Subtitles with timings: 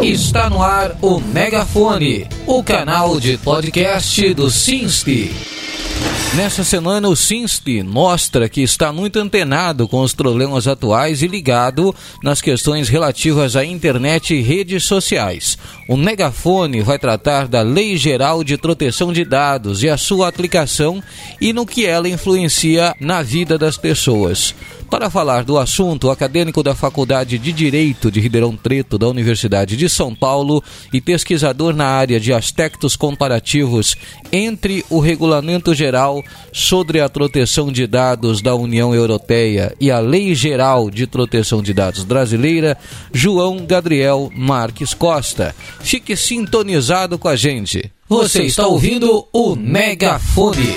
[0.00, 5.32] Está no ar o Megafone, o canal de podcast do Sinste.
[6.34, 11.94] Nessa semana, o Sinste mostra que está muito antenado com os problemas atuais e ligado
[12.22, 15.58] nas questões relativas à internet e redes sociais.
[15.86, 21.02] O Megafone vai tratar da Lei Geral de Proteção de Dados e a sua aplicação
[21.38, 24.54] e no que ela influencia na vida das pessoas.
[24.92, 29.74] Para falar do assunto, o acadêmico da Faculdade de Direito de Ribeirão Preto da Universidade
[29.74, 30.62] de São Paulo
[30.92, 33.96] e pesquisador na área de aspectos comparativos
[34.30, 36.21] entre o Regulamento Geral
[36.52, 41.72] sobre a Proteção de Dados da União Europeia e a Lei Geral de Proteção de
[41.72, 42.76] Dados brasileira,
[43.12, 45.54] João Gabriel Marques Costa.
[45.80, 47.90] Fique sintonizado com a gente.
[48.08, 50.74] Você está ouvindo o Megafone.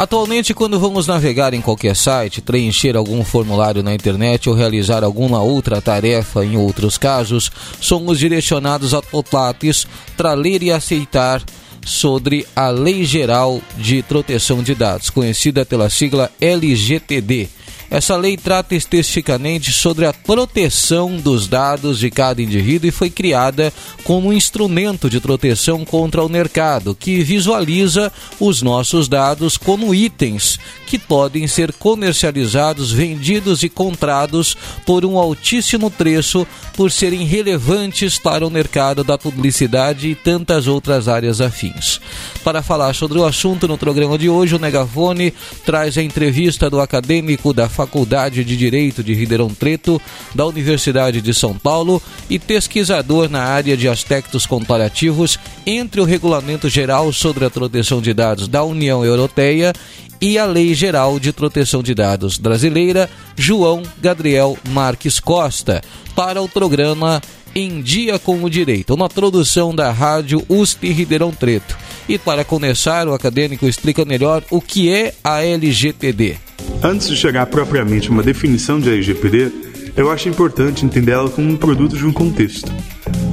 [0.00, 5.42] Atualmente, quando vamos navegar em qualquer site, preencher algum formulário na internet ou realizar alguma
[5.42, 7.52] outra tarefa, em outros casos,
[7.82, 9.86] somos direcionados a totates
[10.16, 11.42] para ler e aceitar
[11.84, 17.59] sobre a Lei Geral de Proteção de Dados, conhecida pela sigla LGTD
[17.90, 23.72] essa lei trata especificamente sobre a proteção dos dados de cada indivíduo e foi criada
[24.04, 30.58] como um instrumento de proteção contra o mercado, que visualiza os nossos dados como itens
[30.86, 36.46] que podem ser comercializados, vendidos e comprados por um altíssimo preço
[36.76, 42.00] por serem relevantes para o mercado da publicidade e tantas outras áreas afins.
[42.42, 45.32] Para falar sobre o assunto no programa de hoje, o Negafone
[45.64, 49.98] traz a entrevista do acadêmico da Faculdade de Direito de Ribeirão Preto,
[50.34, 56.68] da Universidade de São Paulo e pesquisador na área de aspectos comparativos entre o Regulamento
[56.68, 59.72] Geral sobre a Proteção de Dados da União Europeia
[60.20, 65.80] e a Lei Geral de Proteção de Dados brasileira, João Gabriel Marques Costa,
[66.14, 67.18] para o programa
[67.54, 71.78] Em Dia com o Direito, uma produção da Rádio USP Ribeirão Preto.
[72.06, 76.49] E para começar, o acadêmico explica melhor o que é a LGPD.
[76.82, 79.52] Antes de chegar propriamente a uma definição de LGPD,
[79.94, 82.72] eu acho importante entendê-la como um produto de um contexto.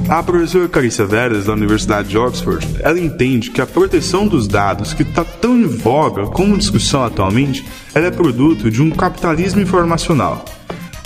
[0.06, 4.92] A professora Carissa Veras, da Universidade de Oxford, ela entende que a proteção dos dados,
[4.92, 7.64] que está tão em voga como discussão atualmente,
[7.94, 10.44] ela é produto de um capitalismo informacional.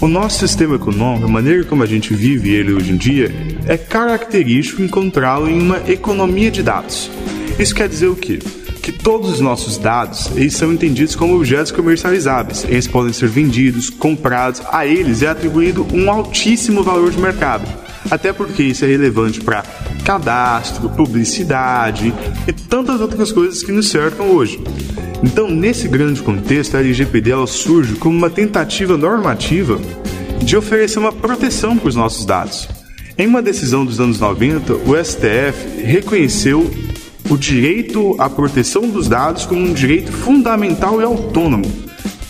[0.00, 3.32] O nosso sistema econômico, a maneira como a gente vive ele hoje em dia,
[3.66, 7.08] é característico encontrá-lo em uma economia de dados.
[7.56, 8.40] Isso quer dizer o quê?
[8.82, 12.64] Que todos os nossos dados eles são entendidos como objetos comercializáveis.
[12.64, 17.64] Eles podem ser vendidos, comprados, a eles é atribuído um altíssimo valor de mercado.
[18.10, 19.62] Até porque isso é relevante para
[20.04, 22.12] cadastro, publicidade
[22.46, 24.60] e tantas outras coisas que nos cercam hoje.
[25.22, 29.80] Então, nesse grande contexto, a LGPD surge como uma tentativa normativa
[30.42, 32.68] de oferecer uma proteção para os nossos dados.
[33.16, 36.68] Em uma decisão dos anos 90, o STF reconheceu
[37.30, 41.70] o direito à proteção dos dados como um direito fundamental e autônomo.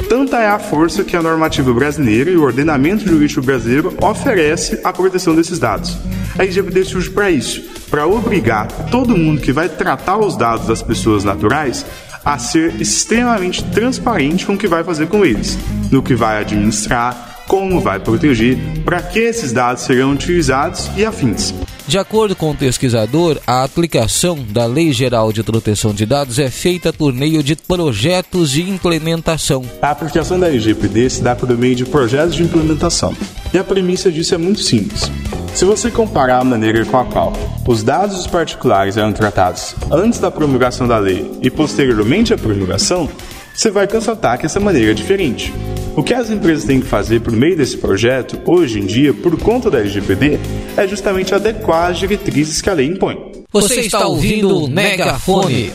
[0.09, 4.93] Tanta é a força que a normativa brasileira e o ordenamento jurídico brasileiro oferece à
[4.93, 5.97] proteção desses dados.
[6.39, 10.83] A LGPD surge para isso, para obrigar todo mundo que vai tratar os dados das
[10.83, 11.87] pessoas naturais
[12.25, 15.59] a ser extremamente transparente com o que vai fazer com eles,
[15.91, 21.53] no que vai administrar, como vai proteger, para que esses dados serão utilizados e afins.
[21.87, 26.49] De acordo com o pesquisador, a aplicação da Lei Geral de Proteção de Dados é
[26.49, 29.65] feita por meio de projetos de implementação.
[29.83, 33.15] A aplicação da LGPD se dá por meio de projetos de implementação.
[33.53, 35.11] E a premissa disso é muito simples.
[35.55, 37.33] Se você comparar a maneira com a qual
[37.67, 43.09] os dados dos particulares eram tratados antes da promulgação da lei e posteriormente à promulgação,
[43.55, 45.53] você vai constatar que essa maneira é diferente.
[45.95, 49.39] O que as empresas têm que fazer por meio desse projeto, hoje em dia, por
[49.39, 50.41] conta da LGPD,
[50.77, 53.33] é justamente adequar as diretrizes que a lei impõe.
[53.51, 55.73] Você está ouvindo o Megafone.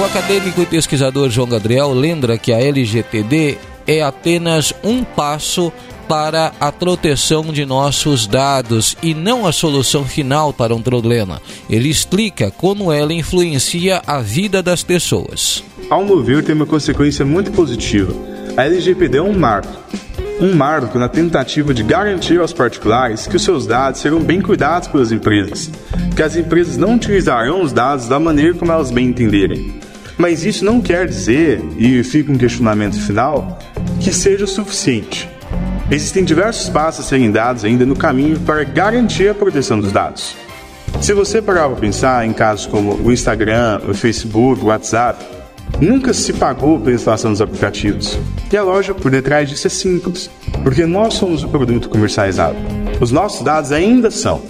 [0.00, 5.72] O acadêmico e pesquisador João Gabriel lembra que a LGPD é apenas um passo
[6.08, 11.42] para a proteção de nossos dados e não a solução final para um problema.
[11.68, 15.62] Ele explica como ela influencia a vida das pessoas.
[15.90, 18.14] Ao meu ver, tem uma consequência muito positiva
[18.58, 19.72] a LGPD é um marco.
[20.40, 24.86] Um marco na tentativa de garantir aos particulares que os seus dados serão bem cuidados
[24.86, 25.68] pelas empresas,
[26.14, 29.80] que as empresas não utilizarão os dados da maneira como elas bem entenderem.
[30.16, 33.58] Mas isso não quer dizer, e fica um questionamento final,
[34.00, 35.28] que seja o suficiente.
[35.90, 40.36] Existem diversos passos a serem dados ainda no caminho para garantir a proteção dos dados.
[41.00, 45.37] Se você parar para pensar em casos como o Instagram, o Facebook, o WhatsApp,
[45.80, 48.18] Nunca se pagou pela instalação dos aplicativos.
[48.52, 50.30] E a loja por detrás disso é simples,
[50.62, 52.56] porque nós somos o produto comercializado.
[53.00, 54.42] Os nossos dados ainda são.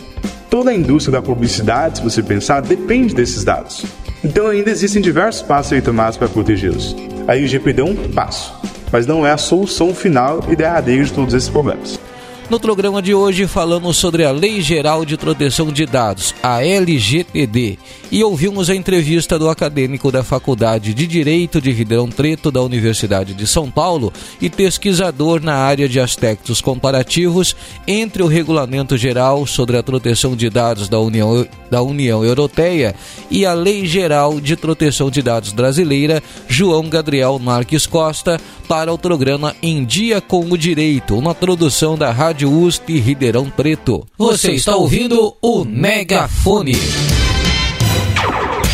[0.49, 3.85] Toda a indústria da publicidade, se você pensar, depende desses dados.
[4.25, 6.97] Então ainda existem diversos passos a ser tomados para protegê-los.
[7.27, 8.55] A IGP deu um passo,
[8.91, 12.01] mas não é a solução final e derradeira de todos esses problemas.
[12.51, 17.79] No programa de hoje falamos sobre a Lei Geral de Proteção de Dados, a LGPD,
[18.11, 23.35] e ouvimos a entrevista do acadêmico da Faculdade de Direito de Ribeirão Preto da Universidade
[23.35, 24.11] de São Paulo
[24.41, 27.55] e pesquisador na área de aspectos comparativos
[27.87, 32.95] entre o Regulamento Geral sobre a Proteção de Dados da União, da União Europeia
[33.31, 38.99] e a Lei Geral de Proteção de Dados brasileira, João Gabriel Marques Costa, para o
[38.99, 44.07] programa Em Dia com o Direito, uma produção da Rádio Rádio USP Ribeirão Preto.
[44.17, 46.77] Você está ouvindo o Megafone.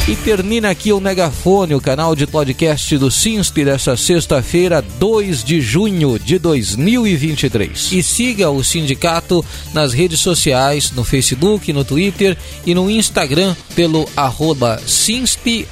[0.07, 5.63] E termina aqui o Megafone, o canal de podcast do Sinste desta sexta-feira, 2 de
[5.63, 7.91] junho de 2023.
[7.91, 9.43] E siga o sindicato
[9.73, 12.37] nas redes sociais, no Facebook, no Twitter
[12.67, 14.79] e no Instagram pelo arroba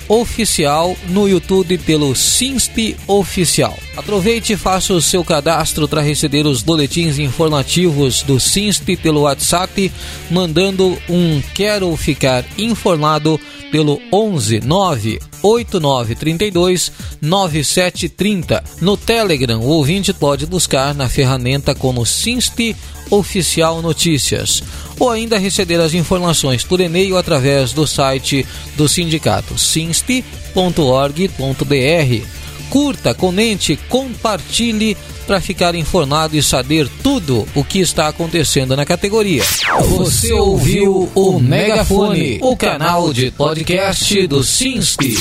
[0.09, 3.79] Oficial, no YouTube pelo Sinste Oficial.
[3.95, 9.93] Aproveite e faça o seu cadastro para receber os boletins informativos do Sinste pelo WhatsApp,
[10.31, 13.39] mandando um Quero Ficar Informado
[13.71, 18.63] pelo 11 9 8932 9730.
[18.81, 22.77] No Telegram, o ouvinte pode buscar na ferramenta como Sinste
[23.11, 24.63] Oficial Notícias
[24.99, 28.47] ou ainda receber as informações por e-mail através do site
[28.77, 32.42] do sindicato sinste.org.br.
[32.73, 34.97] Curta, comente, compartilhe
[35.27, 39.45] para ficar informado e saber tudo o que está acontecendo na categoria.
[39.91, 45.19] Você ouviu o Megafone, o canal de podcast do Sinste.